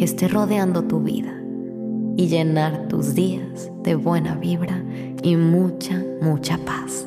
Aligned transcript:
que 0.00 0.06
esté 0.06 0.28
rodeando 0.28 0.84
tu 0.84 1.00
vida 1.00 1.30
y 2.16 2.28
llenar 2.28 2.88
tus 2.88 3.14
días 3.14 3.70
de 3.82 3.96
buena 3.96 4.34
vibra 4.34 4.82
y 5.22 5.36
mucha, 5.36 6.02
mucha 6.22 6.56
paz. 6.56 7.06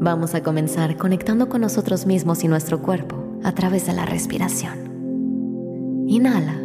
Vamos 0.00 0.34
a 0.34 0.42
comenzar 0.42 0.96
conectando 0.96 1.50
con 1.50 1.60
nosotros 1.60 2.06
mismos 2.06 2.42
y 2.42 2.48
nuestro 2.48 2.80
cuerpo 2.80 3.22
a 3.44 3.52
través 3.52 3.84
de 3.84 3.92
la 3.92 4.06
respiración. 4.06 6.06
Inhala. 6.08 6.58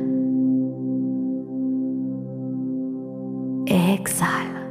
Exhala. 3.65 4.69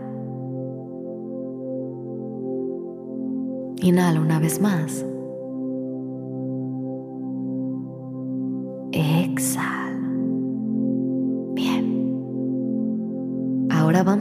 Inhala 3.83 4.19
una 4.19 4.39
vez 4.39 4.63
más. 4.63 5.05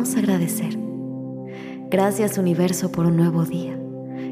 Agradecer. 0.02 0.80
Gracias 1.92 2.40
universo 2.40 2.92
por 2.92 3.06
un 3.06 3.18
nuevo 3.18 3.46
día 3.46 3.80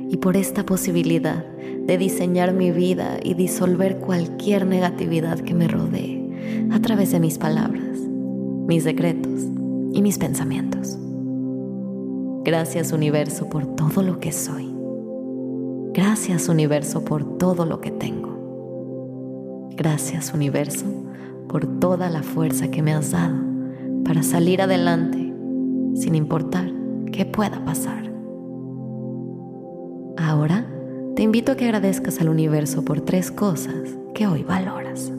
y 0.09 0.17
por 0.17 0.35
esta 0.35 0.65
posibilidad 0.65 1.45
de 1.45 1.97
diseñar 1.97 2.53
mi 2.53 2.71
vida 2.71 3.19
y 3.23 3.35
disolver 3.35 3.99
cualquier 3.99 4.65
negatividad 4.65 5.39
que 5.39 5.53
me 5.53 5.67
rodee 5.67 6.67
a 6.71 6.79
través 6.79 7.11
de 7.11 7.19
mis 7.19 7.37
palabras, 7.37 7.99
mis 8.67 8.83
decretos 8.83 9.43
y 9.93 10.01
mis 10.01 10.17
pensamientos. 10.17 10.97
Gracias 12.43 12.91
universo 12.91 13.47
por 13.47 13.75
todo 13.75 14.01
lo 14.01 14.19
que 14.19 14.31
soy. 14.31 14.73
Gracias 15.93 16.49
universo 16.49 17.05
por 17.05 17.37
todo 17.37 17.65
lo 17.65 17.79
que 17.79 17.91
tengo. 17.91 19.69
Gracias 19.77 20.33
universo 20.33 20.85
por 21.47 21.79
toda 21.79 22.09
la 22.09 22.23
fuerza 22.23 22.71
que 22.71 22.81
me 22.81 22.93
has 22.93 23.11
dado 23.11 23.37
para 24.03 24.23
salir 24.23 24.63
adelante 24.63 25.18
sin 25.95 26.15
importar 26.15 26.71
qué 27.11 27.25
pueda 27.25 27.63
pasar. 27.65 28.11
Ahora 30.17 30.65
te 31.15 31.23
invito 31.23 31.51
a 31.51 31.55
que 31.55 31.65
agradezcas 31.65 32.21
al 32.21 32.29
universo 32.29 32.83
por 32.83 33.01
tres 33.01 33.31
cosas 33.31 33.97
que 34.13 34.27
hoy 34.27 34.43
valoras. 34.43 35.11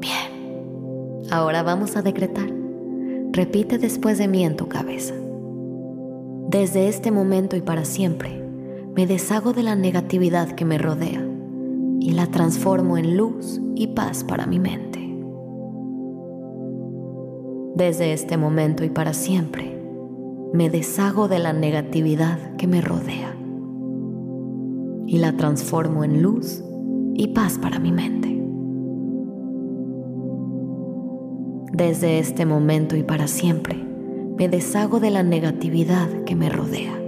Bien, 0.00 1.30
ahora 1.30 1.62
vamos 1.62 1.96
a 1.96 2.02
decretar. 2.02 2.50
Repite 3.32 3.78
después 3.78 4.18
de 4.18 4.28
mí 4.28 4.44
en 4.44 4.56
tu 4.56 4.68
cabeza. 4.68 5.14
Desde 6.48 6.88
este 6.88 7.10
momento 7.10 7.56
y 7.56 7.60
para 7.60 7.84
siempre, 7.84 8.45
me 8.96 9.06
deshago 9.06 9.52
de 9.52 9.62
la 9.62 9.76
negatividad 9.76 10.52
que 10.52 10.64
me 10.64 10.78
rodea 10.78 11.22
y 12.00 12.12
la 12.12 12.28
transformo 12.28 12.96
en 12.96 13.18
luz 13.18 13.60
y 13.74 13.88
paz 13.88 14.24
para 14.24 14.46
mi 14.46 14.58
mente. 14.58 15.00
Desde 17.74 18.14
este 18.14 18.38
momento 18.38 18.84
y 18.84 18.88
para 18.88 19.12
siempre, 19.12 19.78
me 20.54 20.70
deshago 20.70 21.28
de 21.28 21.38
la 21.38 21.52
negatividad 21.52 22.56
que 22.56 22.66
me 22.66 22.80
rodea 22.80 23.36
y 25.06 25.18
la 25.18 25.36
transformo 25.36 26.02
en 26.02 26.22
luz 26.22 26.64
y 27.12 27.28
paz 27.28 27.58
para 27.58 27.78
mi 27.78 27.92
mente. 27.92 28.42
Desde 31.70 32.18
este 32.18 32.46
momento 32.46 32.96
y 32.96 33.02
para 33.02 33.28
siempre, 33.28 33.76
me 34.38 34.48
deshago 34.48 35.00
de 35.00 35.10
la 35.10 35.22
negatividad 35.22 36.24
que 36.24 36.34
me 36.34 36.48
rodea 36.48 37.05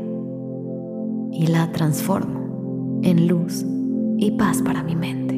y 1.38 1.46
la 1.46 1.70
transformo 1.70 3.00
en 3.04 3.28
luz 3.28 3.64
y 4.16 4.32
paz 4.32 4.60
para 4.60 4.82
mi 4.82 4.96
mente. 4.96 5.36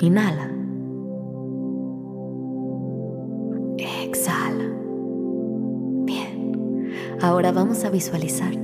Inhala. 0.00 0.50
Exhala. 3.76 4.64
Bien. 6.06 6.90
Ahora 7.20 7.52
vamos 7.52 7.84
a 7.84 7.90
visualizar. 7.90 8.54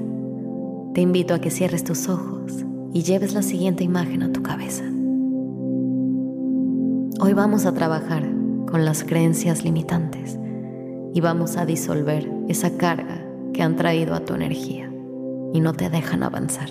Te 0.94 1.02
invito 1.02 1.34
a 1.34 1.41
que 1.41 1.50
cierres 1.50 1.84
tus 1.84 2.08
ojos 2.08 2.64
y 2.94 3.02
lleves 3.02 3.34
la 3.34 3.42
siguiente 3.42 3.84
imagen 3.84 4.22
a 4.22 4.32
tu 4.32 4.42
cabeza. 4.42 4.84
Hoy 7.20 7.34
vamos 7.34 7.66
a 7.66 7.75
trabajar 7.75 8.26
con 8.66 8.86
las 8.86 9.04
creencias 9.04 9.62
limitantes 9.62 10.38
y 11.12 11.20
vamos 11.20 11.58
a 11.58 11.66
disolver 11.66 12.32
esa 12.48 12.78
carga 12.78 13.24
que 13.54 13.62
han 13.62 13.76
traído 13.76 14.15
a 14.15 14.20
tu 14.20 14.34
energía 14.34 14.92
y 15.54 15.60
no 15.60 15.72
te 15.72 15.88
dejan 15.88 16.22
avanzar. 16.22 16.69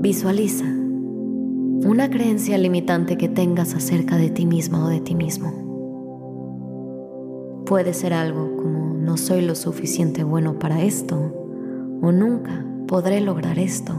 Visualiza 0.00 0.64
una 0.64 2.08
creencia 2.08 2.56
limitante 2.56 3.18
que 3.18 3.28
tengas 3.28 3.74
acerca 3.74 4.16
de 4.16 4.30
ti 4.30 4.46
misma 4.46 4.84
o 4.86 4.88
de 4.88 5.00
ti 5.00 5.14
mismo. 5.14 5.52
Puede 7.66 7.92
ser 7.92 8.14
algo 8.14 8.56
como 8.56 8.94
no 8.94 9.16
soy 9.16 9.42
lo 9.42 9.54
suficiente 9.54 10.24
bueno 10.24 10.58
para 10.58 10.82
esto 10.82 11.16
o 12.00 12.12
nunca 12.12 12.64
podré 12.86 13.20
lograr 13.20 13.58
esto. 13.58 13.92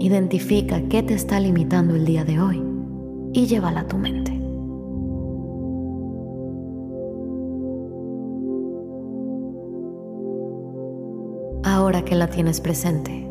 Identifica 0.00 0.82
qué 0.88 1.02
te 1.02 1.14
está 1.14 1.40
limitando 1.40 1.96
el 1.96 2.04
día 2.04 2.24
de 2.24 2.40
hoy 2.40 2.62
y 3.32 3.46
llévala 3.46 3.80
a 3.80 3.88
tu 3.88 3.96
mente. 3.96 4.27
Ahora 11.88 12.04
que 12.04 12.16
la 12.16 12.28
tienes 12.28 12.60
presente, 12.60 13.26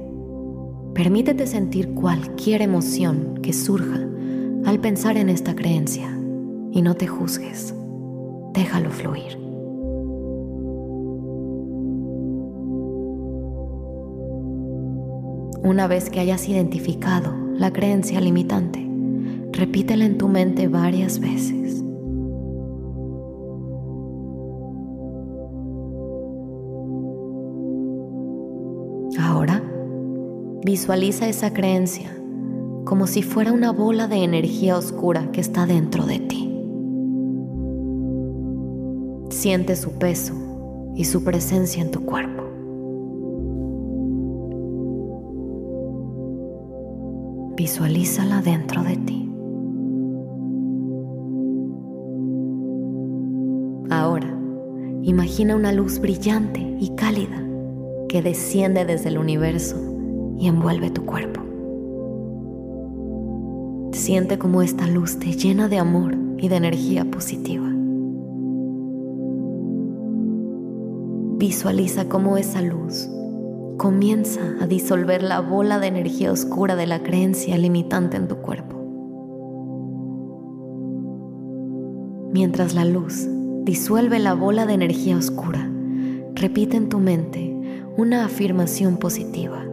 permítete 0.95 1.45
sentir 1.45 1.93
cualquier 1.93 2.63
emoción 2.63 3.37
que 3.43 3.53
surja 3.53 3.99
al 4.65 4.79
pensar 4.79 5.15
en 5.15 5.29
esta 5.29 5.55
creencia 5.55 6.09
y 6.71 6.81
no 6.81 6.95
te 6.95 7.05
juzgues. 7.05 7.75
Déjalo 8.55 8.89
fluir. 8.89 9.37
Una 15.61 15.85
vez 15.85 16.09
que 16.09 16.19
hayas 16.19 16.49
identificado 16.49 17.35
la 17.53 17.71
creencia 17.71 18.19
limitante, 18.19 18.83
repítela 19.51 20.03
en 20.03 20.17
tu 20.17 20.29
mente 20.29 20.67
varias 20.67 21.19
veces. 21.19 21.83
Ahora, 29.37 29.61
visualiza 30.65 31.27
esa 31.27 31.53
creencia 31.53 32.09
como 32.85 33.05
si 33.05 33.21
fuera 33.21 33.53
una 33.53 33.71
bola 33.71 34.07
de 34.07 34.23
energía 34.23 34.75
oscura 34.75 35.31
que 35.31 35.41
está 35.41 35.67
dentro 35.67 36.07
de 36.07 36.17
ti. 36.17 36.59
Siente 39.29 39.75
su 39.75 39.91
peso 39.91 40.33
y 40.95 41.05
su 41.05 41.23
presencia 41.23 41.83
en 41.83 41.91
tu 41.91 42.03
cuerpo. 42.03 42.45
Visualízala 47.55 48.41
dentro 48.41 48.81
de 48.81 48.95
ti. 48.97 49.31
Ahora, 53.91 54.33
Imagina 55.03 55.55
una 55.55 55.71
luz 55.71 55.99
brillante 55.99 56.59
y 56.81 56.89
cálida 56.95 57.46
que 58.07 58.21
desciende 58.21 58.85
desde 58.85 59.09
el 59.09 59.17
universo 59.17 59.75
y 60.37 60.47
envuelve 60.47 60.89
tu 60.89 61.05
cuerpo. 61.05 61.41
Siente 63.91 64.37
como 64.37 64.61
esta 64.61 64.87
luz 64.87 65.17
te 65.19 65.33
llena 65.33 65.67
de 65.67 65.79
amor 65.79 66.15
y 66.37 66.47
de 66.47 66.55
energía 66.55 67.05
positiva. 67.05 67.67
Visualiza 71.37 72.07
cómo 72.07 72.37
esa 72.37 72.61
luz 72.61 73.09
comienza 73.77 74.41
a 74.59 74.67
disolver 74.67 75.23
la 75.23 75.39
bola 75.39 75.79
de 75.79 75.87
energía 75.87 76.31
oscura 76.31 76.75
de 76.75 76.87
la 76.87 77.03
creencia 77.03 77.57
limitante 77.57 78.17
en 78.17 78.27
tu 78.27 78.37
cuerpo. 78.37 78.75
Mientras 82.33 82.75
la 82.75 82.85
luz 82.85 83.27
disuelve 83.63 84.19
la 84.19 84.33
bola 84.33 84.65
de 84.65 84.73
energía 84.73 85.17
oscura, 85.17 85.69
repite 86.35 86.77
en 86.77 86.89
tu 86.89 86.99
mente 86.99 87.56
una 87.97 88.25
afirmación 88.25 88.97
positiva. 88.97 89.65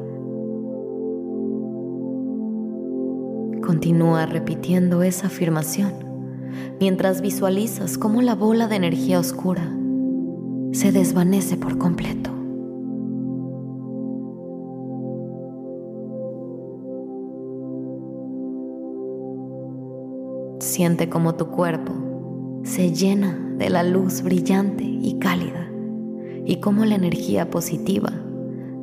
Continúa 3.62 4.24
repitiendo 4.24 5.02
esa 5.02 5.26
afirmación 5.26 5.92
mientras 6.80 7.20
visualizas 7.20 7.98
cómo 7.98 8.22
la 8.22 8.34
bola 8.34 8.66
de 8.66 8.76
energía 8.76 9.20
oscura 9.20 9.70
se 10.72 10.90
desvanece 10.90 11.58
por 11.58 11.76
completo. 11.76 12.30
Siente 20.60 21.10
como 21.10 21.34
tu 21.34 21.48
cuerpo 21.48 21.92
se 22.62 22.90
llena 22.90 23.38
de 23.58 23.68
la 23.68 23.82
luz 23.82 24.22
brillante 24.22 24.84
y 24.84 25.18
cálida 25.18 25.63
y 26.44 26.56
cómo 26.56 26.84
la 26.84 26.94
energía 26.94 27.50
positiva 27.50 28.12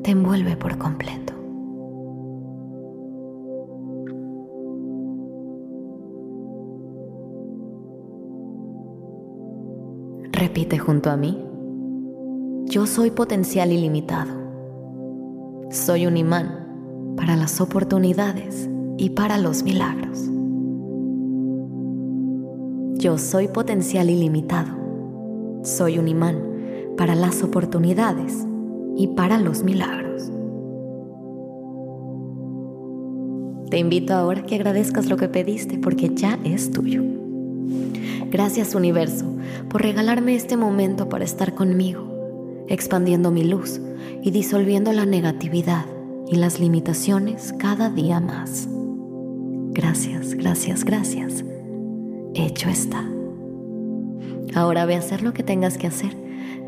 te 0.04 0.12
envuelve 0.12 0.56
por 0.58 0.78
completo. 0.78 1.34
Repite 10.32 10.80
junto 10.80 11.12
a 11.12 11.18
mí. 11.18 11.40
Yo 12.66 12.88
soy 12.88 13.12
potencial 13.12 13.72
ilimitado. 13.72 14.34
Soy 15.70 16.08
un 16.08 16.18
imán 16.18 17.14
para 17.16 17.36
las 17.36 17.62
oportunidades 17.62 18.68
y 18.98 19.12
para 19.12 19.38
los 19.38 19.64
milagros. 19.64 20.28
Yo 22.98 23.18
soy 23.18 23.50
potencial 23.50 24.10
ilimitado. 24.10 24.76
Soy 25.64 26.00
un 26.00 26.08
imán 26.08 26.51
para 26.98 27.16
las 27.16 27.44
oportunidades 27.44 28.46
y 28.96 29.08
para 29.08 29.38
los 29.38 29.64
milagros. 29.64 30.32
Te 33.70 33.78
invito 33.78 34.14
ahora 34.14 34.42
a 34.42 34.46
que 34.46 34.56
agradezcas 34.56 35.10
lo 35.10 35.18
que 35.18 35.30
pediste 35.30 35.78
porque 35.78 36.10
ya 36.14 36.38
es 36.44 36.72
tuyo. 36.72 37.04
Gracias 38.30 38.76
universo 38.76 39.26
por 39.70 39.82
regalarme 39.82 40.36
este 40.36 40.58
momento 40.58 41.08
para 41.10 41.24
estar 41.24 41.54
conmigo 41.54 42.12
expandiendo 42.72 43.32
mi 43.32 43.44
luz 43.44 43.82
y 44.24 44.32
disolviendo 44.32 44.94
la 44.94 45.06
negatividad 45.06 45.86
y 46.28 46.36
las 46.36 46.60
limitaciones 46.60 47.54
cada 47.58 47.90
día 47.90 48.22
más. 48.22 48.68
Gracias, 49.74 50.36
gracias, 50.36 50.86
gracias. 50.86 51.44
Hecho 52.34 52.70
está. 52.70 53.06
Ahora 54.56 54.86
ve 54.86 54.96
a 54.96 55.00
hacer 55.00 55.22
lo 55.22 55.34
que 55.34 55.44
tengas 55.44 55.78
que 55.78 55.88
hacer 55.88 56.16